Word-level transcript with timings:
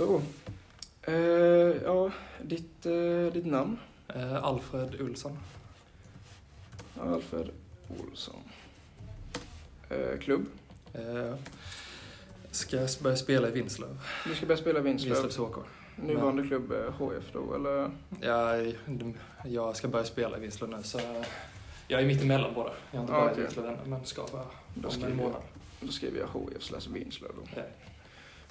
Så. 0.00 0.22
Eh, 1.02 1.14
ja, 1.84 2.10
ditt, 2.42 2.86
eh, 2.86 3.32
ditt 3.32 3.46
namn? 3.46 3.78
Eh, 4.08 4.44
Alfred 4.44 5.00
Olsson. 5.00 5.38
Alfred 7.00 7.50
Olsson. 8.00 8.36
Eh, 9.90 10.18
klubb? 10.20 10.46
Eh, 10.94 11.34
ska 12.50 12.76
jag 12.76 12.88
börja 13.02 13.16
spela 13.16 13.48
i 13.48 13.50
Vinslöv. 13.50 13.98
Du 14.26 14.34
ska 14.34 14.46
börja 14.46 14.60
spela 14.60 14.78
i 14.78 14.82
Vinslöv. 14.82 15.12
Vinslövs 15.22 15.36
HK. 15.36 15.56
Nuvarande 15.96 16.42
klubb 16.46 16.72
HF 16.98 17.24
då, 17.32 17.54
eller? 17.54 17.90
Jag, 18.20 18.74
jag 19.44 19.76
ska 19.76 19.88
börja 19.88 20.04
spela 20.04 20.36
i 20.36 20.40
Vinslöv 20.40 20.70
nu 20.70 20.82
så 20.82 21.00
jag 21.88 22.00
är 22.02 22.06
mitt 22.06 22.22
emellan 22.22 22.54
båda. 22.54 22.72
Jag 22.90 22.98
har 22.98 23.04
inte 23.04 23.14
Ah, 23.14 23.20
börjat 23.20 23.30
i 23.38 23.40
okej. 23.40 23.44
Vinslöv 23.44 23.66
ännu 23.66 23.90
men 23.90 24.04
ska 24.06 24.22
Då 24.74 24.88
om 24.88 25.04
en 25.04 25.16
månad. 25.16 25.42
då 25.80 25.88
skriver 25.92 26.20
jag 26.20 26.26
HF 26.26 26.62
slash 26.62 26.92
Vinslöv 26.92 27.30
då. 27.36 27.42
Ja. 27.56 27.62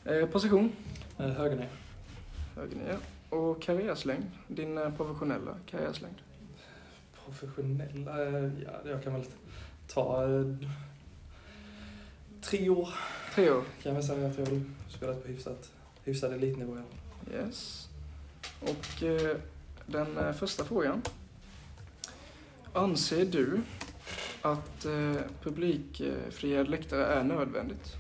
Eh, 0.06 0.26
position? 0.26 0.72
Eh, 1.18 1.26
Höger 1.26 1.56
ner. 1.56 1.70
Höger 2.56 2.76
ner. 2.76 2.98
Och 3.30 3.62
karriärslängd? 3.62 4.26
Din 4.48 4.78
eh, 4.78 4.90
professionella 4.96 5.56
karriärslängd? 5.66 6.16
Professionella, 7.26 8.28
eh, 8.28 8.50
ja 8.66 8.72
jag 8.86 9.04
kan 9.04 9.14
väl 9.14 9.26
ta 9.88 10.24
eh, 10.24 10.46
tre 12.42 12.70
år 12.70 12.90
Tre 13.36 13.50
år? 13.52 13.62
kan 13.62 13.90
jag 13.90 13.94
väl 13.94 14.04
säga 14.04 14.28
att 14.28 14.38
jag 14.38 14.46
har 14.46 14.62
spelat 14.90 15.22
på 15.24 15.28
hyfsat, 15.28 15.72
hyfsad 16.04 16.34
elitnivå. 16.34 16.76
i 16.76 16.78
alla 16.78 16.86
fall. 16.86 17.48
Yes. 17.48 17.90
Och 18.62 19.04
eh, 19.04 19.38
den 19.86 20.18
eh, 20.18 20.32
första 20.34 20.66
frågan. 20.66 21.02
Anser 22.74 23.26
du 23.26 23.62
att 24.42 24.86
eh, 24.86 25.16
publikfria 25.44 26.64
läktare 26.64 27.06
är 27.06 27.24
nödvändigt? 27.24 27.96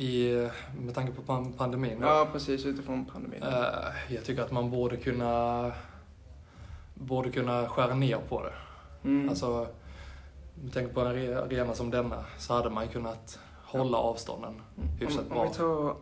I, 0.00 0.34
eh, 0.44 0.50
med 0.84 0.94
tanke 0.94 1.12
på 1.12 1.22
pan- 1.22 1.52
pandemin 1.56 1.98
Ja, 2.00 2.28
precis 2.32 2.66
utifrån 2.66 3.04
pandemin. 3.04 3.42
eh, 3.42 4.14
jag 4.14 4.24
tycker 4.24 4.42
att 4.42 4.50
man 4.52 4.70
borde 4.70 4.96
kunna, 4.96 5.72
borde 6.94 7.30
kunna 7.30 7.68
skära 7.68 7.94
ner 7.94 8.18
på 8.28 8.42
det. 8.42 8.52
Mm. 9.08 9.28
Alltså, 9.28 9.66
med 10.62 10.72
tanke 10.72 10.94
på 10.94 11.00
en 11.00 11.06
are- 11.06 11.42
arena 11.44 11.74
som 11.74 11.90
denna 11.90 12.24
så 12.38 12.54
hade 12.54 12.70
man 12.70 12.88
kunnat 12.88 13.38
hålla 13.64 13.98
avstånden 13.98 14.54
hyfsat 15.00 15.20
om, 15.20 15.26
om 15.26 15.34
bra. 15.34 15.48
vi 15.48 15.54
tar 15.54 15.94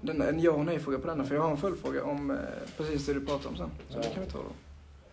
den, 0.00 0.22
en 0.22 0.40
ja 0.40 0.50
och 0.50 0.64
nej-fråga 0.64 0.98
på 0.98 1.06
denna, 1.06 1.24
för 1.24 1.34
jag 1.34 1.42
har 1.42 1.50
en 1.50 1.56
följdfråga 1.56 2.04
om 2.04 2.30
eh, 2.30 2.36
precis 2.76 3.06
det 3.06 3.14
du 3.14 3.26
pratade 3.26 3.48
om 3.48 3.56
sen. 3.56 3.70
Så 3.88 3.98
Ja. 3.98 4.02
det 4.02 4.08
kan 4.14 4.24
vi 4.24 4.30
ta 4.30 4.38
då. 4.38 4.44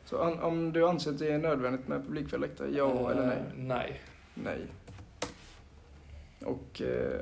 Så 0.05 0.21
an, 0.23 0.39
om 0.39 0.73
du 0.73 0.87
anser 0.87 1.11
att 1.11 1.19
det 1.19 1.31
är 1.31 1.37
nödvändigt 1.37 1.87
med 1.87 2.03
publikfria 2.05 2.39
läktare, 2.39 2.69
ja 2.71 2.89
Eh, 2.91 3.07
eller 3.17 3.25
nej? 3.27 3.41
Nej, 3.55 4.01
Nej. 4.33 4.65
Och... 6.45 6.81
Eh, 6.81 7.19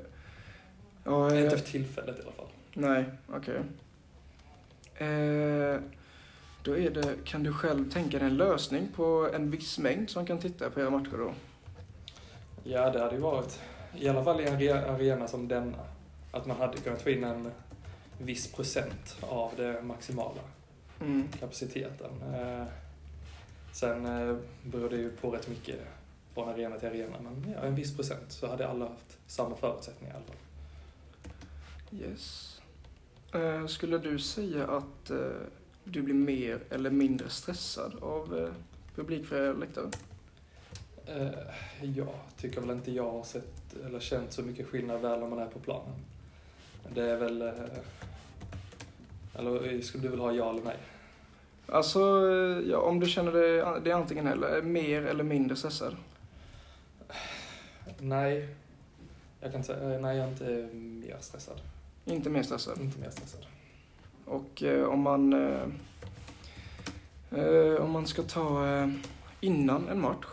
ja, 1.05 1.31
eh, 1.33 1.43
inte 1.43 1.57
för 1.57 1.65
tillfället 1.65 2.19
i 2.19 2.21
alla 2.21 2.31
fall. 2.31 2.45
Nej, 2.73 3.05
okej. 3.27 3.55
Eh, 4.97 5.79
då 6.63 6.77
är 6.77 6.89
det, 6.89 7.15
kan 7.25 7.43
du 7.43 7.53
själv 7.53 7.91
tänka 7.91 8.19
dig 8.19 8.27
en 8.27 8.37
lösning 8.37 8.87
på 8.95 9.29
en 9.33 9.51
viss 9.51 9.79
mängd 9.79 10.09
som 10.09 10.25
kan 10.25 10.37
titta 10.39 10.69
på 10.69 10.79
era 10.79 10.89
matcher 10.89 11.17
då? 11.17 11.33
Ja, 12.63 12.89
det 12.89 12.99
hade 12.99 13.15
ju 13.15 13.21
varit, 13.21 13.59
i 13.97 14.09
alla 14.09 14.23
fall 14.23 14.41
i 14.41 14.45
en 14.47 14.53
are- 14.59 14.89
arena 14.95 15.27
som 15.27 15.47
denna, 15.47 15.77
att 16.31 16.45
man 16.45 16.57
hade 16.57 16.77
kunnat 16.77 17.01
få 17.01 17.09
in 17.09 17.23
en 17.23 17.51
viss 18.19 18.51
procent 18.51 19.17
av 19.21 19.51
det 19.57 19.81
maximala 19.81 20.41
Mm. 21.01 21.27
kapaciteten. 21.39 22.11
Eh, 22.33 22.63
sen 23.71 24.05
eh, 24.05 24.35
beror 24.63 24.89
det 24.89 24.95
ju 24.95 25.09
på 25.11 25.29
rätt 25.31 25.47
mycket 25.47 25.75
från 26.33 26.49
arena 26.49 26.79
till 26.79 26.87
arena, 26.89 27.15
men 27.23 27.53
ja, 27.55 27.61
en 27.67 27.75
viss 27.75 27.95
procent 27.95 28.25
så 28.31 28.47
hade 28.47 28.67
alla 28.67 28.85
haft 28.85 29.17
samma 29.27 29.55
förutsättningar 29.55 30.13
i 30.13 30.17
alla 30.17 30.25
fall. 30.25 30.35
Yes. 32.01 32.61
Eh, 33.33 33.65
skulle 33.67 33.97
du 33.97 34.19
säga 34.19 34.67
att 34.67 35.09
eh, 35.09 35.17
du 35.83 36.01
blir 36.01 36.15
mer 36.15 36.59
eller 36.69 36.89
mindre 36.89 37.29
stressad 37.29 37.95
av 38.01 38.37
eh, 38.37 38.49
publikfria 38.95 39.53
läktare? 39.53 39.89
Jag 41.81 42.15
tycker 42.37 42.61
väl 42.61 42.69
inte 42.69 42.91
jag 42.91 43.11
har 43.11 43.23
sett 43.23 43.75
eller 43.85 43.99
känt 43.99 44.33
så 44.33 44.41
mycket 44.41 44.67
skillnad 44.67 45.01
väl 45.01 45.23
om 45.23 45.29
man 45.29 45.39
är 45.39 45.47
på 45.47 45.59
planen. 45.59 45.95
Det 46.93 47.03
är 47.03 47.17
väl... 47.17 47.41
Eller 49.33 49.81
skulle 49.81 50.03
du 50.03 50.09
väl 50.09 50.19
ha 50.19 50.31
ja 50.31 50.49
eller 50.49 50.63
nej? 50.63 50.77
Alltså, 51.67 51.99
ja, 52.65 52.77
om 52.77 52.99
du 52.99 53.05
känner 53.05 53.31
dig, 53.31 53.81
det 53.83 53.91
är 53.91 53.95
antingen 53.95 54.27
eller, 54.27 54.61
mer 54.61 55.01
eller 55.01 55.23
mindre 55.23 55.55
stressad? 55.55 55.95
Nej. 57.99 58.55
Jag 59.39 59.51
kan 59.51 59.63
säga 59.63 59.93
eh, 59.93 60.01
nej, 60.01 60.17
jag 60.17 60.25
är 60.25 60.31
inte 60.31 60.75
mer 60.77 61.17
stressad. 61.19 61.61
Inte 62.05 62.29
mer 62.29 62.43
stressad? 62.43 62.81
Inte 62.81 62.99
mer 62.99 63.09
stressad. 63.09 63.45
Och 64.25 64.63
eh, 64.63 64.85
om 64.85 65.01
man 65.01 65.33
eh, 65.33 65.67
eh, 67.31 67.75
om 67.81 67.91
man 67.91 68.07
ska 68.07 68.23
ta 68.23 68.67
eh, 68.67 68.89
innan 69.41 69.89
en 69.89 70.01
match, 70.01 70.25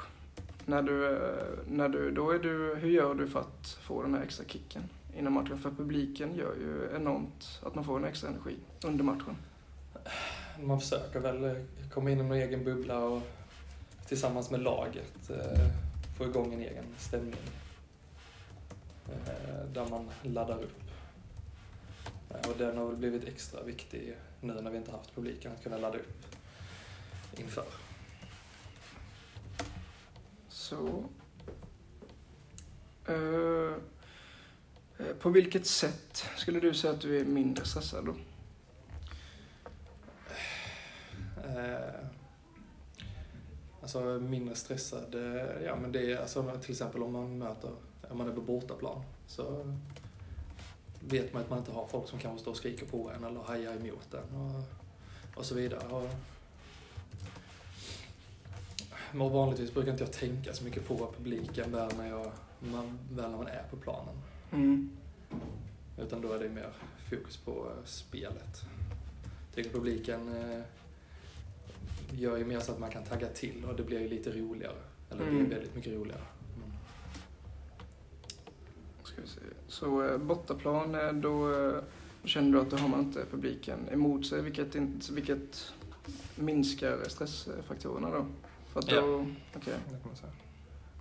när 0.66 0.83
du, 0.83 1.16
eh, 1.16 1.44
när 1.69 1.88
du, 1.88 2.10
då 2.10 2.31
är 2.31 2.38
du, 2.38 2.75
hur 2.75 2.91
gör 2.91 3.15
du 3.15 3.28
för 3.28 3.41
att 3.41 3.78
få 3.83 4.03
den 4.03 4.15
här 4.15 4.22
extra 4.22 4.44
kicken 4.47 4.83
innan 5.19 5.33
matchen? 5.33 5.59
För 5.59 5.71
publiken 5.71 6.34
gör 6.34 6.55
ju 6.55 6.97
enormt 6.97 7.60
att 7.62 7.75
man 7.75 7.84
får 7.84 7.97
en 7.97 8.04
extra 8.04 8.28
energi 8.28 8.56
under 8.84 9.04
matchen. 9.04 9.37
Man 10.62 10.81
försöker 10.81 11.21
väl 11.21 11.44
eh, 11.44 11.53
komma 11.93 12.10
in 12.10 12.19
i 12.19 12.21
en 12.21 12.33
egen 12.33 12.65
bubbla 12.65 12.99
och 12.99 13.22
tillsammans 14.06 14.50
med 14.50 14.60
laget 14.60 15.31
få 16.19 16.25
igång 16.25 16.54
en 16.54 16.60
egen 16.60 16.84
stämning. 16.99 17.41
Där 19.72 19.89
man 19.91 20.09
laddar 20.22 20.62
upp. 20.62 20.91
Och 22.32 22.54
den 22.59 22.76
har 22.76 22.87
väl 22.87 22.97
blivit 22.97 23.25
extra 23.25 23.62
viktig 23.62 24.16
nu 24.41 24.53
när 24.53 24.70
vi 24.70 24.76
inte 24.76 24.91
haft 24.91 25.15
publiken, 25.15 25.53
att 25.53 25.62
kunna 25.62 25.78
ladda 25.78 25.98
upp 25.98 26.26
inför. 27.37 27.65
Så... 30.48 31.04
Eh, 33.06 33.76
på 35.19 35.31
vilket 35.31 35.66
sätt 35.66 36.25
skulle 36.37 36.60
du 36.60 36.75
säga 36.75 36.92
att 36.92 37.00
du 37.00 37.21
är 37.21 37.25
mindre 37.25 37.65
stressad 37.65 38.04
då? 38.04 38.15
Eh, 41.48 42.06
alltså 43.82 44.00
mindre 44.00 44.54
stressad, 44.54 45.15
ja 45.65 45.76
men 45.76 45.92
det 45.92 46.12
är 46.12 46.16
alltså 46.16 46.59
till 46.62 46.71
exempel 46.71 47.03
om 47.03 47.12
man 47.12 47.38
möter, 47.38 47.71
om 48.10 48.19
man 48.19 48.28
är 48.28 48.32
på 48.32 48.41
bortaplan 48.41 49.03
så 49.26 49.76
vet 51.08 51.32
man 51.32 51.42
att 51.42 51.50
man 51.50 51.58
inte 51.58 51.72
har 51.72 51.86
folk 51.86 52.08
som 52.08 52.18
kanske 52.18 52.40
står 52.40 52.50
och 52.50 52.56
skriker 52.56 52.86
på 52.86 53.10
en 53.10 53.24
eller 53.24 53.40
hajar 53.40 53.72
emot 53.76 54.14
en 54.14 54.36
och, 54.36 54.62
och 55.38 55.44
så 55.46 55.54
vidare. 55.54 55.88
Och, 55.88 56.08
men 59.12 59.30
vanligtvis 59.32 59.74
brukar 59.74 59.92
inte 59.92 60.04
jag 60.04 60.12
tänka 60.12 60.52
så 60.54 60.64
mycket 60.64 60.88
på 60.88 61.12
publiken 61.16 61.72
väl 61.72 61.96
när, 61.96 62.08
jag, 62.08 62.32
man, 62.58 62.98
väl 63.12 63.30
när 63.30 63.38
man 63.38 63.46
är 63.46 63.62
på 63.70 63.76
planen. 63.76 64.14
Mm. 64.52 64.91
Utan 65.98 66.20
då 66.20 66.32
är 66.32 66.38
det 66.38 66.48
mer 66.48 66.72
fokus 67.10 67.36
på 67.36 67.50
eh, 67.50 67.84
spelet. 67.84 68.62
Jag 69.46 69.54
tycker 69.54 69.70
publiken 69.70 70.28
eh, 70.36 70.60
gör 72.10 72.36
ju 72.36 72.44
mer 72.44 72.60
så 72.60 72.72
att 72.72 72.78
man 72.78 72.91
kan 72.91 73.04
tagga 73.04 73.28
till 73.28 73.64
och 73.64 73.76
det 73.76 73.82
blir 73.82 74.00
ju 74.00 74.08
lite 74.08 74.30
roligare. 74.32 74.76
Eller 75.10 75.24
det 75.24 75.30
Mm. 75.30 75.44
blir 75.44 75.56
väldigt 75.56 75.74
mycket 75.74 75.92
roligare. 75.92 76.22
Mm. 76.56 76.70
Ska 79.04 79.22
vi 79.22 79.28
se. 79.28 79.41
Så 79.72 80.05
eh, 80.05 80.19
bortaplan, 80.19 80.94
eh, 80.94 81.12
då 81.12 81.53
eh, 81.55 81.75
känner 82.25 82.53
du 82.53 82.60
att 82.60 82.71
då 82.71 82.77
har 82.77 82.88
man 82.88 83.00
inte 83.00 83.25
publiken 83.31 83.88
emot 83.93 84.27
sig, 84.27 84.43
vilket, 84.43 84.75
vilket 85.10 85.72
minskar 86.37 86.99
stressfaktorerna 87.09 88.10
då? 88.10 88.27
För 88.72 88.81
att 88.81 88.91
Ja. 88.91 89.00
då, 89.00 89.27
okej. 89.56 89.75
Det 89.84 89.91
kan 89.91 90.00
man 90.06 90.16
säga. 90.16 90.33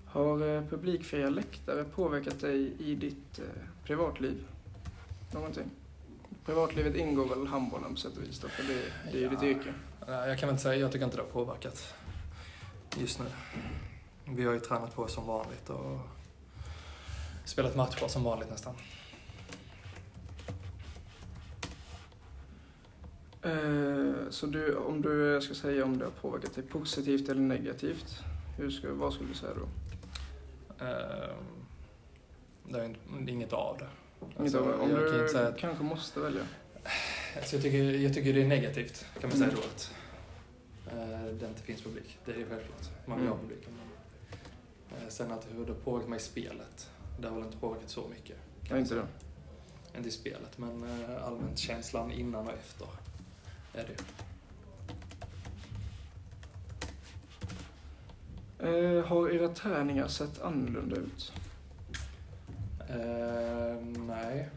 Har 0.06 0.68
publikfria 0.70 1.30
läktare 1.30 1.84
påverkat 1.84 2.40
dig 2.40 2.74
i 2.80 2.96
ditt 2.96 3.40
privatliv? 3.84 4.48
Någonting? 5.34 5.70
Privatlivet 6.46 6.96
ingår 6.96 7.26
väl 7.36 7.48
handbollen 7.48 7.94
på 7.94 8.00
sätt 8.00 8.18
och 8.18 8.24
vis 8.24 8.40
då, 8.40 8.48
för 8.48 8.64
det, 8.64 8.82
det 9.12 9.18
är 9.18 9.22
ju 9.22 9.30
ditt 9.30 9.42
Ja. 9.42 9.48
yrke. 9.48 9.74
Nej, 10.08 10.30
jag 10.30 10.40
kan 10.40 10.48
väl 10.48 10.54
inte 10.54 10.64
säga, 10.64 10.76
jag 10.76 10.92
tycker 10.92 11.06
inte 11.06 11.18
det 11.18 11.24
har 11.24 11.30
påverkat 11.30 11.94
just 12.98 13.20
nu. 13.20 13.26
Vi 14.36 14.44
har 14.46 14.54
ju 14.54 14.60
tränat 14.60 14.96
på 14.96 15.08
som 15.08 15.28
vanligt 15.28 15.70
och 15.70 16.00
spelat 17.46 17.76
matcher 17.76 18.08
som 18.08 18.24
vanligt 18.24 18.50
nästan. 18.50 18.76
Eh, 23.44 24.30
så 24.30 24.46
du, 24.46 24.76
om 24.76 25.02
du 25.02 25.42
ska 25.42 25.54
säga 25.54 25.86
om 25.86 25.98
det 25.98 26.06
har 26.06 26.12
påverkat 26.12 26.56
dig 26.56 26.64
positivt 26.64 27.30
eller 27.30 27.42
negativt, 27.42 28.20
hur 28.58 28.70
ska, 28.70 28.94
vad 28.94 29.14
skulle 29.14 29.30
du 29.30 29.36
säga 29.36 29.52
då? 29.54 29.66
Ehm, 30.86 31.36
Det 32.70 32.80
är 32.80 32.86
inte- 32.86 33.32
inget 33.32 33.54
av 33.54 33.78
det. 33.78 33.88
Inget 34.26 34.40
Alltså, 34.40 34.60
av 34.60 34.68
det. 34.68 34.74
om 34.74 34.90
jag 34.90 35.00
kan 35.00 35.12
du 35.14 35.20
inte 35.22 35.28
säga 35.34 35.48
att 35.48 35.58
kanske 35.58 35.84
måste 35.84 36.20
välja. 36.20 36.42
Alltså 37.38 37.56
jag, 37.56 37.64
tycker, 37.64 37.78
jag 37.84 38.14
tycker 38.14 38.34
det 38.34 38.42
är 38.42 38.48
negativt, 38.48 39.06
kan 39.20 39.30
man 39.30 39.38
säga 39.38 39.50
Mm. 39.50 39.56
då, 39.62 39.68
att 39.68 39.94
eh, 40.94 41.26
det 41.40 41.48
inte 41.48 41.62
finns 41.62 41.82
publik. 41.82 42.18
Det 42.26 42.32
är 42.32 42.36
självklart. 42.36 43.08
Man 43.08 43.18
vill 43.18 43.28
Mm. 43.28 43.40
ha 43.40 43.48
publiken. 43.48 43.74
Men, 44.90 45.02
eh, 45.02 45.08
sen 45.10 45.32
att 45.32 45.48
hur 45.52 45.66
det 45.66 45.74
påverkat 45.74 46.10
mig 46.10 46.18
i 46.18 46.22
spelet, 46.22 46.90
det 47.22 47.28
har 47.28 47.36
väl 47.36 47.46
inte 47.46 47.58
påverkat 47.58 47.90
så 47.90 48.08
mycket. 48.08 48.38
Ja, 48.70 48.78
inte 48.78 48.96
det. 48.96 49.08
inte 49.98 50.10
i 50.10 50.12
spelet, 50.12 50.58
men 50.58 50.84
eh, 50.84 51.24
allmänt 51.26 51.58
känslan 51.60 52.12
innan 52.12 52.48
och 52.48 52.54
efter 52.54 52.88
är 53.74 53.88
det. 53.88 54.04
Eh, 58.60 59.06
har 59.06 59.30
era 59.30 59.50
träningar 59.50 60.08
sett 60.08 60.42
annorlunda 60.42 60.96
ut? 60.96 61.34
Eh, 62.90 63.76
nej. 64.08 64.50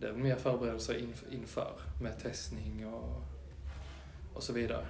Det 0.00 0.06
är 0.06 0.12
väl 0.12 0.22
mer 0.22 0.36
förberedelser 0.36 0.94
inf- 0.94 1.32
inför 1.34 1.72
med 2.02 2.18
testning 2.18 2.86
och, 2.86 3.22
och 4.34 4.42
så 4.42 4.52
vidare. 4.52 4.86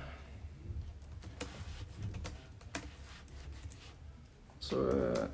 Så 4.59 4.89
eh, 4.91 5.25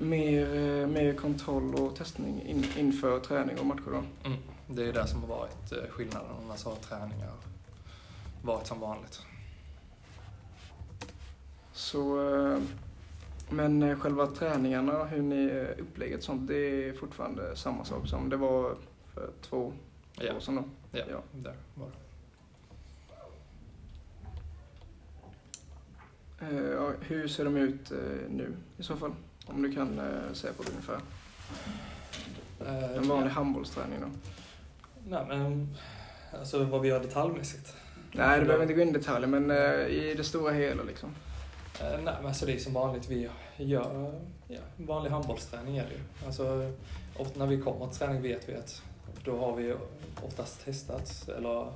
mer, 0.00 0.54
eh, 0.56 0.86
mer 0.86 1.14
kontroll 1.14 1.74
och 1.74 1.96
testning 1.96 2.42
in, 2.42 2.64
inför 2.78 3.20
träning 3.20 3.58
och 3.58 3.66
matcher 3.66 3.90
då? 3.90 4.02
Mm. 4.28 4.38
Det 4.66 4.88
är 4.88 4.92
det 4.92 5.06
som 5.06 5.20
har 5.20 5.28
varit 5.28 5.72
eh, 5.72 5.90
skillnaden. 5.90 6.30
Annars 6.44 6.64
har 6.64 6.74
träningar 6.76 7.32
varit 8.42 8.66
som 8.66 8.80
vanligt. 8.80 9.20
Så, 11.72 12.34
eh, 12.34 12.58
men 13.50 14.00
själva 14.00 14.26
träningarna, 14.26 15.04
hur 15.04 15.22
ni 15.22 15.50
upplägget 15.78 16.22
sånt, 16.22 16.48
det 16.48 16.88
är 16.88 16.92
fortfarande 16.92 17.56
samma 17.56 17.84
sak 17.84 18.06
som 18.08 18.28
det 18.28 18.36
var 18.36 18.74
för 19.14 19.30
två 19.42 19.72
Ja, 20.20 20.34
år 20.36 20.40
sedan 20.40 20.56
då? 20.56 20.64
ja, 20.98 21.04
Ja. 21.10 21.20
där 21.32 21.54
var 21.74 21.86
det. 21.86 21.92
Hur 27.00 27.28
ser 27.28 27.44
de 27.44 27.56
ut 27.56 27.90
nu 28.28 28.56
i 28.78 28.82
så 28.82 28.96
fall? 28.96 29.12
Om 29.46 29.62
du 29.62 29.72
kan 29.74 29.98
eh, 29.98 30.32
säga 30.32 30.52
på 30.52 30.62
det 30.62 30.70
ungefär. 30.70 31.00
Eh, 32.66 32.96
En 32.96 33.08
vanlig 33.08 33.30
ja. 33.30 33.34
handbollsträning 33.34 34.00
då? 34.00 34.06
Nej, 35.08 35.24
men 35.28 35.76
alltså 36.38 36.64
vad 36.64 36.80
vi 36.80 36.88
gör 36.88 37.00
detaljmässigt. 37.00 37.74
Nej, 38.12 38.40
du 38.40 38.46
behöver 38.46 38.62
inte 38.64 38.74
gå 38.74 38.82
in 38.82 38.88
i 38.88 38.92
detaljer, 38.92 39.28
men 39.28 39.50
eh, 39.50 39.86
i 39.86 40.14
det 40.16 40.24
stora 40.24 40.52
hela 40.52 40.82
liksom. 40.82 41.14
Eh, 41.80 41.90
nej, 41.90 42.14
men 42.18 42.26
alltså 42.26 42.46
det 42.46 42.52
är 42.52 42.58
som 42.58 42.72
vanligt. 42.72 43.08
Vi 43.08 43.28
gör 43.56 44.12
ja, 44.48 44.60
vanlig 44.76 45.10
handbollsträning 45.10 45.76
är 45.76 45.84
det 45.84 45.94
ju. 45.94 46.26
Alltså, 46.26 46.72
ofta 47.16 47.38
när 47.38 47.46
vi 47.46 47.60
kommer 47.60 47.86
till 47.86 47.98
träning 47.98 48.22
vet 48.22 48.48
vi 48.48 48.56
att 48.56 48.82
då 49.24 49.38
har 49.38 49.56
vi 49.56 49.74
oftast 50.26 50.64
testat 50.64 51.28
eller 51.38 51.72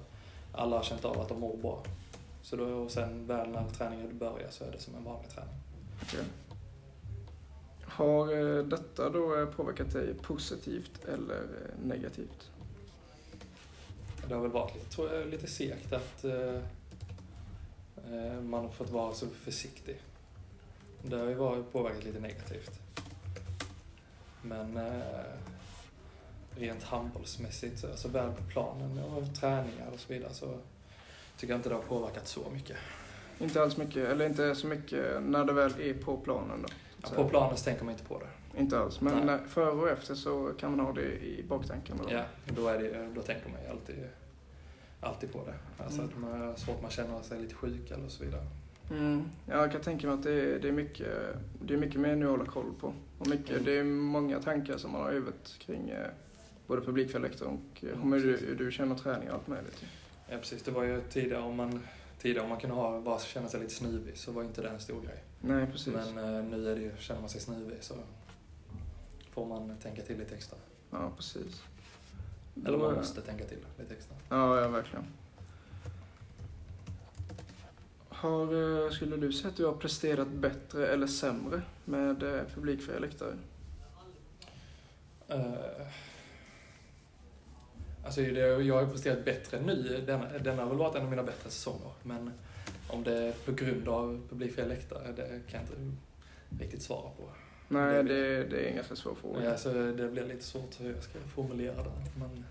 alla 0.52 0.76
har 0.76 0.82
känt 0.82 1.05
av 1.05 1.20
att 1.20 1.28
de 1.28 1.40
mår 1.40 1.56
bra. 1.56 1.82
Så 2.43 2.56
då, 2.56 2.64
och 2.64 2.90
sen 2.90 3.26
väl 3.26 3.49
när 3.49 3.69
träningen 3.70 4.19
börjar 4.19 4.50
så 4.50 4.64
är 4.64 4.72
det 4.72 4.78
som 4.78 4.94
en 4.94 5.05
vanlig 5.05 5.31
träning. 5.31 5.55
Har 7.94 8.32
eh, 8.58 8.64
detta 8.64 9.11
då 9.11 9.37
eh, 9.41 9.46
påverkat 9.46 9.93
dig 9.93 10.14
positivt 10.14 11.05
eller 11.05 11.35
eh, 11.43 11.87
negativt? 11.87 12.50
Det 14.29 14.35
har 14.35 14.43
väl 14.43 14.50
varit 14.50 14.75
lite, 14.75 14.91
tror 14.91 15.12
jag, 15.14 15.26
lite 15.26 15.46
segt 15.46 15.93
att 15.93 16.25
eh, 16.25 16.61
man 18.43 18.64
har 18.64 18.70
fått 18.70 18.91
vara 18.91 19.14
så 19.14 19.26
försiktig. 19.26 20.00
Det 21.02 21.17
har 21.17 21.26
ju 21.26 21.35
varit 21.35 21.73
påverkat 21.73 22.05
lite 22.05 22.20
negativt. 22.20 22.70
Men 24.43 24.76
eh, 24.76 25.02
rent 26.56 26.82
handbollsmässigt, 26.82 27.79
så- 27.79 27.87
alltså 27.91 28.08
väl 28.08 28.32
på 28.32 28.43
planen 28.52 28.99
och 28.99 29.35
träningar 29.35 29.91
och 29.94 30.00
så 30.00 30.12
vidare 30.12 30.35
så 30.35 30.55
tycker 31.38 31.52
jag 31.52 31.58
inte 31.58 31.69
det 31.69 31.75
har 31.75 31.82
påverkat 31.82 32.29
så 32.29 32.50
mycket. 32.52 32.76
Inte 33.38 33.62
alls 33.62 33.76
mycket, 33.76 34.08
eller 34.08 34.26
inte 34.26 34.55
så 34.55 34.67
mycket 34.67 35.23
när 35.23 35.44
det 35.44 35.52
väl 35.52 35.81
är 35.81 35.94
på 35.94 36.17
planen 36.17 36.62
då? 36.62 36.69
Så- 37.05 37.15
på 37.15 37.29
planen 37.29 37.56
så 37.56 37.65
tänker 37.65 37.85
man 37.85 37.93
inte 37.93 38.05
på 38.05 38.19
det. 38.19 38.61
Inte 38.61 38.79
alls, 38.79 39.01
men 39.01 39.27
Nej. 39.27 39.39
före 39.49 39.71
och 39.71 39.89
efter 39.89 40.15
så 40.15 40.53
kan 40.59 40.77
man 40.77 40.87
ha 40.87 40.93
det 40.93 41.03
i 41.25 41.45
baktanken. 41.49 41.97
Då. 42.03 42.12
Ja, 42.12 42.25
då, 42.56 42.69
är 42.69 42.79
det, 42.79 43.09
då 43.15 43.23
tänker 43.23 43.49
man 43.51 43.62
ju 43.62 43.69
alltid, 43.69 43.97
alltid 45.01 45.33
på 45.33 45.45
det. 45.47 45.83
Alltså 45.85 46.01
Mm. 46.03 46.11
att 46.15 46.21
man 46.21 46.41
har 46.41 46.55
svårt 46.56 46.83
man 46.83 46.91
känner 46.91 47.23
sig 47.23 47.41
lite 47.41 47.55
sjuk 47.55 47.91
eller 47.91 48.09
så 48.09 48.25
vidare. 48.25 48.47
Mm. 48.91 49.25
Ja, 49.47 49.56
jag 49.56 49.73
kan 49.73 49.81
tänka 49.81 50.06
mig 50.06 50.15
att 50.15 50.23
det 50.23 50.33
är, 50.55 50.59
det 50.59 50.69
är, 50.69 50.73
mycket, 50.73 51.09
det 51.62 51.75
är 51.75 51.79
mycket 51.79 52.01
mer 52.01 52.17
nu 52.17 52.25
att 52.25 52.31
hålla 52.31 52.45
koll 52.47 52.73
på. 52.81 52.95
Och 53.19 53.27
mycket, 53.29 53.51
Mm. 53.51 53.65
Det 53.65 53.73
är 53.79 53.85
många 53.85 54.41
tankar 54.43 54.77
som 54.79 54.93
man 54.93 55.03
har 55.03 55.11
övat 55.11 55.55
kring 55.59 55.91
eh, 55.91 56.06
både 56.67 56.83
publikförläktare 56.83 57.49
och 57.49 57.85
Mm, 57.85 58.12
hur, 58.12 58.21
du, 58.23 58.55
du 58.55 58.73
känner 58.73 58.95
träning 58.95 59.29
och 59.29 59.35
allt 59.35 59.47
möjligt. 59.47 59.85
Ja 60.31 60.37
precis, 60.39 60.62
det 60.62 60.71
var 60.71 60.83
ju 60.85 61.01
tidigare 61.01 61.43
om 61.43 61.56
man, 61.56 61.81
tidigare 62.19 62.43
om 62.45 62.49
man 62.51 62.61
kunde 62.61 62.77
ha, 62.77 63.01
bara 63.01 63.19
känna 63.19 63.49
sig 63.49 63.61
lite 63.61 63.75
snuvig 63.75 64.17
så 64.19 64.33
var 64.33 64.43
inte 64.43 64.62
det 64.62 64.69
en 64.69 64.81
stor 64.81 65.01
grej. 65.01 65.23
Nej, 65.46 65.67
precis. 65.67 65.94
Men 65.94 66.19
eh, 66.19 66.44
nu 66.44 66.70
är 66.70 66.75
det 66.75 66.81
ju, 66.81 66.93
känner 66.99 67.20
man 67.20 67.31
sig 67.31 67.41
snuvig 67.41 67.79
så 67.81 67.94
får 69.31 69.46
man 69.46 69.76
tänka 69.82 70.02
till 70.02 70.19
lite 70.19 70.35
extra. 70.35 70.58
Ja, 70.91 71.12
precis. 71.17 71.62
Eller 72.67 72.79
man 72.79 72.94
måste 72.94 73.20
tänka 73.20 73.44
till 73.44 73.58
lite 73.79 73.94
extra. 73.94 74.17
Ja, 74.29 74.61
ja 74.61 74.69
verkligen. 74.69 75.05
Har, 78.08 78.85
eh, 78.85 78.91
skulle 78.91 79.17
du 79.17 79.32
säga 79.32 79.49
att 79.49 79.56
du 79.56 79.64
har 79.64 79.73
presterat 79.73 80.29
bättre 80.29 80.88
eller 80.88 81.06
sämre 81.06 81.62
med 81.85 82.23
eh, 82.23 82.43
publikfria 82.55 82.99
läktare? 82.99 83.37
Uh, 85.31 85.55
alltså 88.05 88.20
det, 88.20 88.62
jag 88.62 88.75
har 88.75 88.82
ju 88.82 88.88
presterat 88.88 89.25
bättre 89.25 89.61
nu. 89.61 90.02
Denna, 90.06 90.38
denna 90.38 90.62
har 90.62 90.69
väl 90.69 90.79
varit 90.79 90.94
en 90.94 91.02
av 91.02 91.11
mina 91.11 91.23
bättre 91.23 91.50
säsonger. 91.50 91.93
Men 92.02 92.31
om 92.88 93.04
det 93.04 93.19
är 93.19 93.32
på 93.32 93.52
grund 93.52 93.88
av 93.88 94.20
publikfria 94.28 94.66
läktare, 94.66 95.12
det 95.16 95.40
kan 95.50 95.60
jag 95.60 95.62
inte 95.62 95.96
riktigt 96.64 96.82
svara 96.82 97.10
på. 97.10 97.28
Nej, 97.69 98.02
Det 98.02 98.02
det, 98.02 98.44
det 98.44 98.64
är 98.64 98.69
en 98.70 98.76
ganska 98.76 98.96
svår 98.96 99.14
fråga. 99.14 99.44
Ja, 99.44 99.50
alltså, 99.50 99.72
det 99.92 100.08
blir 100.08 100.26
lite 100.26 100.44
svårt 100.44 100.81
hur 100.81 100.94
jag 100.94 101.02
ska 101.02 101.19
formulera 101.34 101.76
det. 101.82 101.90
Men 102.19 102.44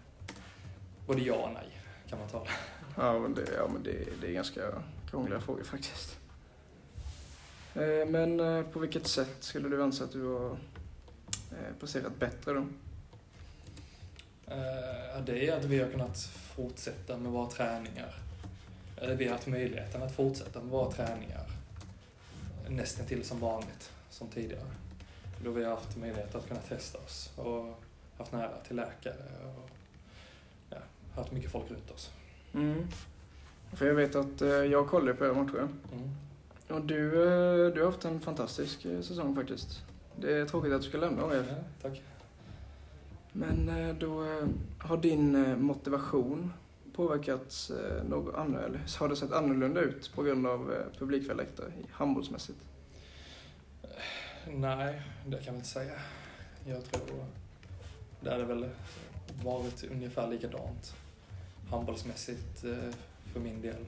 både 1.07 1.21
ja 1.21 1.35
och 1.35 1.53
nej 1.53 1.69
kan 2.09 2.19
man 2.19 2.27
ta 2.29 2.43
det. 2.43 2.49
Ja, 2.97 3.19
men 3.19 3.33
det, 3.33 3.45
ja, 3.57 3.67
men 3.73 3.83
det, 3.83 4.21
det 4.21 4.27
är 4.27 4.31
ganska 4.33 4.61
krångliga 5.09 5.39
frågor 5.41 5.63
faktiskt. 5.63 6.19
Eh, 7.75 8.07
Men 8.07 8.39
eh, 8.39 8.63
på 8.63 8.79
vilket 8.79 9.07
sätt 9.07 9.35
skulle 9.39 9.69
du 9.69 9.83
anse 9.83 10.03
att 10.03 10.11
du 10.11 10.25
har 10.25 10.51
eh, 11.51 11.75
presterat 11.79 12.19
bättre 12.19 12.53
då? 12.53 12.65
Det 15.25 15.47
är 15.47 15.57
att 15.57 15.65
vi 15.65 15.79
har 15.79 15.89
kunnat 15.89 16.17
fortsätta 16.55 17.17
med 17.17 17.31
våra 17.31 17.49
träningar. 17.49 18.15
Eller 19.03 19.15
vi 19.15 19.25
har 19.25 19.31
haft 19.31 19.47
möjligheten 19.47 20.03
att 20.03 20.15
fortsätta 20.15 20.59
med 20.61 20.69
våra 20.69 20.91
träningar 20.91 21.45
nästan 22.67 23.05
till 23.05 23.23
som 23.23 23.39
vanligt, 23.39 23.91
som 24.09 24.27
tidigare. 24.27 24.65
Då 25.43 25.51
vi 25.51 25.63
har 25.63 25.71
haft 25.71 25.97
möjlighet 25.97 26.35
att 26.35 26.47
kunna 26.47 26.59
testa 26.59 26.97
oss 26.97 27.31
och 27.35 27.83
haft 28.17 28.31
nära 28.31 28.59
till 28.67 28.75
läkare 28.75 29.23
och 29.43 29.69
ja, 30.69 30.77
haft 31.15 31.31
mycket 31.31 31.51
folk 31.51 31.71
runt 31.71 31.91
oss. 31.91 32.11
Mm. 32.53 32.87
För 33.73 33.85
jag 33.85 33.95
vet 33.95 34.15
att 34.15 34.41
eh, 34.41 34.49
jag 34.49 34.87
kollar 34.87 35.13
på 35.13 35.25
era 35.25 35.33
matcher. 35.33 35.67
Mm. 35.93 36.15
Och 36.67 36.81
du, 36.81 37.07
eh, 37.07 37.73
du 37.73 37.79
har 37.81 37.91
haft 37.91 38.05
en 38.05 38.19
fantastisk 38.19 38.85
eh, 38.85 39.01
säsong 39.01 39.35
faktiskt. 39.35 39.81
Det 40.15 40.33
är 40.33 40.45
tråkigt 40.45 40.73
att 40.73 40.81
du 40.81 40.89
ska 40.89 40.97
lämna 40.97 41.25
AIF. 41.25 41.45
Ja, 41.49 41.55
tack. 41.81 42.01
Men 43.31 43.69
eh, 43.69 43.95
då 43.95 44.23
eh, 44.23 44.47
har 44.77 44.97
din 44.97 45.45
eh, 45.45 45.57
motivation 45.57 46.53
påverkats 46.93 47.71
eh, 47.71 48.03
något 48.03 48.35
annorlunda, 48.35 48.65
eller 48.65 48.99
har 48.99 49.09
det 49.09 49.15
sett 49.15 49.31
annorlunda 49.31 49.81
ut 49.81 50.11
på 50.15 50.23
grund 50.23 50.47
av 50.47 50.73
eh, 50.73 50.99
publikfria 50.99 51.33
läktare 51.33 51.71
handbollsmässigt? 51.91 52.59
Nej, 54.47 55.01
det 55.25 55.37
kan 55.37 55.45
jag 55.45 55.55
inte 55.55 55.67
säga. 55.67 55.93
Jag 56.65 56.83
tror 56.83 57.25
det 58.21 58.31
hade 58.31 58.45
väl 58.45 58.69
varit 59.43 59.83
ungefär 59.83 60.27
likadant 60.27 60.95
handbollsmässigt 61.69 62.63
eh, 62.63 62.93
för 63.33 63.39
min 63.39 63.61
del. 63.61 63.85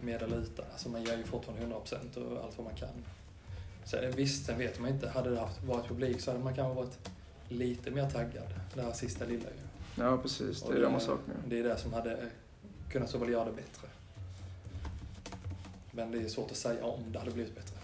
Med 0.00 0.22
eller 0.22 0.36
utan. 0.36 0.64
Alltså 0.72 0.88
man 0.88 1.04
ger 1.04 1.16
ju 1.16 1.24
fortfarande 1.24 1.66
100% 1.66 2.16
och 2.16 2.44
allt 2.44 2.58
vad 2.58 2.66
man 2.66 2.76
kan. 2.76 3.04
Så 3.84 3.96
eh, 3.96 4.14
visst, 4.14 4.46
sen 4.46 4.58
vet 4.58 4.80
man 4.80 4.90
inte. 4.90 5.08
Hade 5.08 5.30
det 5.30 5.40
haft, 5.40 5.62
varit 5.62 5.88
publik 5.88 6.20
så 6.20 6.30
hade 6.30 6.44
man 6.44 6.54
kanske 6.54 6.74
varit 6.74 7.10
lite 7.48 7.90
mer 7.90 8.10
taggad. 8.10 8.54
Det 8.74 8.82
här 8.82 8.92
sista 8.92 9.24
lilla 9.24 9.48
ju. 9.48 9.75
Ja, 9.98 10.18
precis. 10.22 10.62
Det 10.62 10.68
Och 10.68 10.74
är 10.74 10.80
det 10.80 10.90
man 10.90 11.00
saknar. 11.00 11.36
Det 11.48 11.58
är 11.58 11.64
det 11.64 11.76
som 11.76 11.92
hade 11.92 12.30
kunnat 12.90 13.10
så 13.10 13.18
väl 13.18 13.28
göra 13.28 13.44
det 13.44 13.52
bättre. 13.52 13.88
Men 15.90 16.12
det 16.12 16.18
är 16.18 16.28
svårt 16.28 16.50
att 16.50 16.56
säga 16.56 16.84
om 16.84 17.00
det 17.12 17.18
hade 17.18 17.30
blivit 17.30 17.54
bättre. 17.54 17.76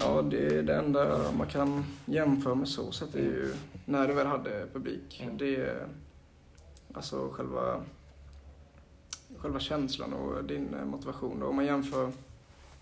Ja, 0.00 0.22
det 0.22 0.58
är 0.58 0.62
det 0.62 0.76
enda 0.76 1.32
man 1.32 1.46
kan 1.46 1.84
jämföra 2.06 2.54
med 2.54 2.68
så 2.68 2.92
sätt 2.92 3.14
är 3.14 3.18
ju 3.18 3.54
när 3.84 4.08
du 4.08 4.14
väl 4.14 4.26
hade 4.26 4.66
publik. 4.72 5.20
Mm. 5.22 5.38
Det 5.38 5.56
är 5.56 5.86
alltså 6.92 7.28
själva, 7.32 7.82
själva 9.36 9.60
känslan 9.60 10.12
och 10.12 10.44
din 10.44 10.76
motivation. 10.84 11.40
Då. 11.40 11.46
Om 11.46 11.56
man 11.56 11.64
jämför 11.64 12.12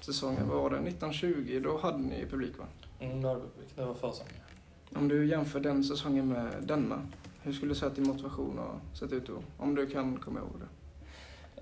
säsongen, 0.01 0.49
vad 0.49 0.63
var 0.63 0.71
det, 0.71 0.77
1920, 0.77 1.61
då 1.65 1.79
hade 1.79 1.99
ni 1.99 2.27
publik 2.31 2.59
va? 2.59 2.65
Mm, 3.01 3.23
det 3.23 3.29
var 3.29 3.35
publik. 3.35 3.69
Det 3.77 3.85
var 3.85 3.95
försäsongen. 3.95 4.35
Om 4.95 5.09
du 5.09 5.27
jämför 5.27 5.61
den 5.61 5.85
säsongen 5.85 6.29
med 6.29 6.53
denna, 6.63 7.03
hur 7.43 7.53
skulle 7.53 7.71
du 7.71 7.75
säga 7.75 7.91
att 7.91 7.97
din 7.97 8.07
motivation 8.09 8.59
har 8.59 8.81
sett 8.99 9.13
ut 9.13 9.27
då? 9.27 9.43
Om 9.59 9.75
du 9.75 9.87
kan 9.91 10.17
komma 10.17 10.39
ihåg 10.39 10.61
det. 10.61 10.67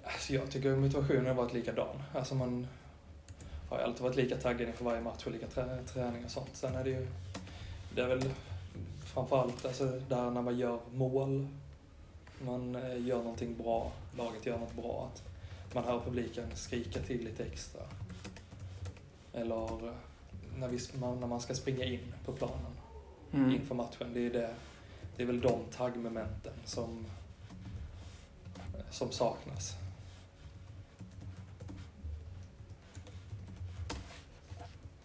Alltså 0.05 0.33
jag 0.33 0.51
tycker 0.51 0.77
motivationen 0.77 1.27
har 1.27 1.35
varit 1.35 1.53
likadan. 1.53 2.03
Alltså 2.15 2.35
man 2.35 2.67
har 3.71 3.79
alltid 3.79 4.03
varit 4.03 4.17
lika 4.17 4.37
taggad 4.37 4.69
inför 4.69 4.85
varje 4.85 5.01
match 5.01 5.27
och 5.27 5.33
lika 5.33 5.47
trä, 5.47 5.79
träning 5.87 6.25
och 6.25 6.31
sånt. 6.31 6.51
Sen 6.53 6.75
är 6.75 6.85
det 6.85 6.91
ju, 6.91 7.07
det 7.95 8.03
är 8.03 8.09
väl 8.09 8.31
framförallt 9.15 9.65
alltså, 9.65 9.85
där 10.09 10.31
när 10.31 10.43
man 10.43 10.59
gör 10.59 10.79
mål, 10.95 11.47
man 12.45 12.77
eh, 12.77 13.07
gör 13.07 13.19
någonting 13.19 13.57
bra, 13.57 13.93
laget 14.17 14.47
gör 14.47 14.59
något 14.59 14.77
bra, 14.77 15.11
att 15.13 15.75
man 15.75 15.85
hör 15.85 16.01
publiken 16.01 16.47
skrika 16.55 17.01
till 17.01 17.25
lite 17.25 17.45
extra. 17.45 17.83
Eller 19.33 19.93
när, 20.57 20.69
vi, 20.69 20.79
när 21.01 21.27
man 21.27 21.41
ska 21.41 21.55
springa 21.55 21.85
in 21.85 22.15
på 22.25 22.33
planen 22.33 22.73
Mm. 23.33 23.51
inför 23.53 23.75
matchen. 23.75 24.15
Det 24.15 24.27
är, 24.27 24.31
det, 24.31 24.51
det 25.19 25.25
är 25.25 25.27
väl 25.27 25.41
de 25.41 25.61
taggmomenten 25.77 26.53
som, 26.65 27.07
som 28.91 29.11
saknas. 29.11 29.77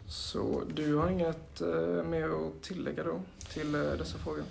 Så 0.07 0.63
du 0.73 0.95
har 0.95 1.09
inget 1.09 1.61
eh, 1.61 2.03
mer 2.03 2.25
att 2.25 2.61
tillägga 2.61 3.03
då 3.03 3.21
till 3.53 3.75
eh, 3.75 3.81
dessa 3.81 4.17
frågor? 4.17 4.43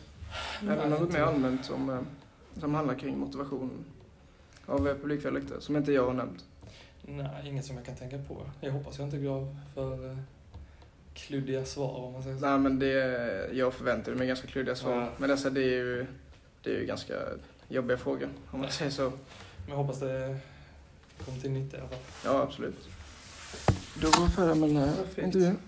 Nej, 0.62 0.76
det 0.76 0.88
något 0.88 1.12
mer 1.12 1.20
allmänt 1.20 1.64
som, 1.64 1.90
eh, 1.90 2.00
som 2.60 2.74
handlar 2.74 2.94
kring 2.94 3.18
motivation 3.18 3.84
av 4.66 4.88
eh, 4.88 4.94
publikväljare 4.94 5.60
som 5.60 5.76
inte 5.76 5.92
jag 5.92 6.06
har 6.06 6.14
nämnt? 6.14 6.44
Nej, 7.02 7.48
inget 7.48 7.64
som 7.64 7.76
jag 7.76 7.86
kan 7.86 7.96
tänka 7.96 8.18
på. 8.18 8.50
Jag 8.60 8.72
hoppas 8.72 8.98
jag 8.98 9.06
inte 9.06 9.18
går 9.18 9.56
för 9.74 10.10
eh, 10.10 10.18
kluddiga 11.14 11.64
svar 11.64 12.04
om 12.04 12.12
man 12.12 12.22
säger 12.22 12.38
så. 12.38 12.46
Nej 12.46 12.58
men 12.58 12.78
det, 12.78 13.50
jag 13.52 13.74
förväntade 13.74 14.16
mig 14.16 14.26
ganska 14.26 14.46
kluddiga 14.46 14.76
svar. 14.76 15.00
Ja. 15.00 15.08
Men 15.18 15.30
dessa, 15.30 15.50
det 15.50 15.60
är 15.60 15.64
ju, 15.64 16.06
det 16.62 16.70
är 16.70 16.80
ju 16.80 16.86
ganska 16.86 17.14
jobbiga 17.68 17.98
frågor 17.98 18.28
om 18.50 18.60
man 18.60 18.70
säger 18.70 18.90
så. 18.90 19.02
Men 19.02 19.68
jag 19.68 19.76
hoppas 19.76 20.00
det 20.00 20.36
kommer 21.24 21.40
till 21.40 21.50
nytta 21.50 21.76
i 21.76 21.80
alla 21.80 21.88
fall. 21.88 21.98
Ja 22.24 22.42
absolut. 22.42 22.88
Då 23.94 24.08
var 24.08 24.26
vi 24.26 24.32
färdiga 24.32 24.54
med 24.54 24.68
den 24.68 24.76
här 24.76 25.24
intervjun. 25.24 25.58